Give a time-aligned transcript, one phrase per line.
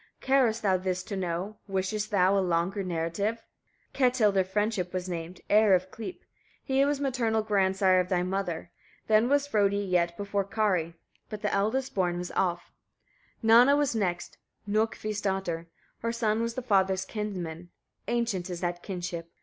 [0.19, 1.57] Carest thou this to know?
[1.67, 3.43] Wishest thou a longer narrative?
[3.93, 3.93] 20.
[4.17, 6.23] Ketil their friend was named, heir of Klyp;
[6.63, 8.71] he was maternal grandsire of thy mother.
[9.05, 10.95] Then was Frodi yet before Kari,
[11.29, 12.71] but the eldest born was Alf.
[13.41, 13.47] 21.
[13.67, 15.67] Nanna was next, Nokkvi's daughter;
[15.99, 17.69] her son was thy father's kinsman,
[18.07, 19.29] ancient is that kinship.